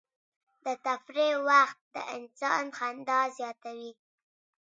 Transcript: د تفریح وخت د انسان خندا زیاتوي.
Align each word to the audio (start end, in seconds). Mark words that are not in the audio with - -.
د 0.63 0.65
تفریح 0.85 1.33
وخت 1.49 1.79
د 1.93 1.95
انسان 2.15 2.63
خندا 2.77 3.21
زیاتوي. 3.37 3.91